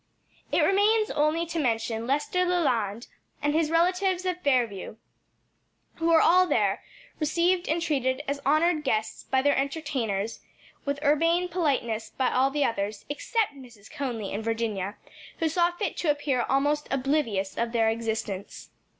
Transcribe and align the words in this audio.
It 0.51 0.61
remains 0.61 1.11
only 1.11 1.45
to 1.45 1.59
mention 1.59 2.07
Lester 2.07 2.43
Leland 2.43 3.05
and 3.39 3.53
his 3.53 3.69
relatives 3.69 4.25
of 4.25 4.41
Fairview, 4.41 4.95
who 5.97 6.07
were 6.07 6.19
all 6.23 6.47
there, 6.47 6.81
received 7.19 7.69
and 7.69 7.79
treated 7.79 8.23
as 8.27 8.41
honored 8.43 8.83
guests 8.83 9.21
by 9.25 9.43
their 9.43 9.55
entertainers, 9.55 10.39
with 10.85 10.97
urbane 11.03 11.49
politeness 11.49 12.09
by 12.17 12.31
all 12.31 12.49
the 12.49 12.65
others, 12.65 13.05
except 13.09 13.53
Mrs. 13.53 13.91
Conly 13.91 14.33
and 14.33 14.43
Virginia, 14.43 14.95
who 15.37 15.47
saw 15.47 15.69
fit 15.69 15.95
to 15.97 16.09
appear 16.09 16.47
almost 16.49 16.87
oblivious 16.89 17.55
of 17.55 17.71
their 17.71 17.87
existence. 17.91 18.71